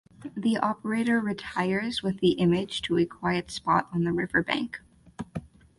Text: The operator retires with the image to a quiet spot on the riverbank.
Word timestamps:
The 0.35 0.57
operator 0.57 1.19
retires 1.19 2.01
with 2.01 2.21
the 2.21 2.31
image 2.31 2.81
to 2.81 2.97
a 2.97 3.05
quiet 3.05 3.51
spot 3.51 3.87
on 3.93 4.03
the 4.03 4.11
riverbank. 4.11 4.81